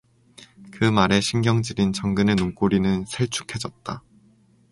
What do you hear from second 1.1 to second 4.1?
신경질인 정근의 눈꼬리는 샐쭉해졌다.